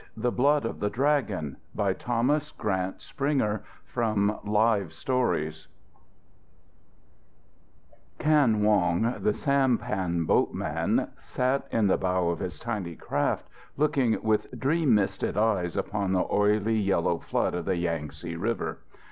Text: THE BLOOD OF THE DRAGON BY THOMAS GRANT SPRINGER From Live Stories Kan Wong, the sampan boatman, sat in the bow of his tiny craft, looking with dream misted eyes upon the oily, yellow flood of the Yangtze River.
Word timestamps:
THE 0.17 0.31
BLOOD 0.31 0.65
OF 0.65 0.79
THE 0.79 0.89
DRAGON 0.89 1.57
BY 1.75 1.93
THOMAS 1.93 2.53
GRANT 2.57 3.01
SPRINGER 3.03 3.61
From 3.85 4.35
Live 4.43 4.93
Stories 4.93 5.67
Kan 8.17 8.63
Wong, 8.63 9.13
the 9.21 9.35
sampan 9.35 10.25
boatman, 10.25 11.07
sat 11.19 11.67
in 11.69 11.85
the 11.85 11.97
bow 11.97 12.29
of 12.29 12.39
his 12.39 12.57
tiny 12.57 12.95
craft, 12.95 13.47
looking 13.77 14.17
with 14.23 14.59
dream 14.59 14.95
misted 14.95 15.37
eyes 15.37 15.77
upon 15.77 16.13
the 16.13 16.25
oily, 16.31 16.79
yellow 16.79 17.19
flood 17.19 17.53
of 17.53 17.65
the 17.65 17.77
Yangtze 17.77 18.35
River. 18.35 18.79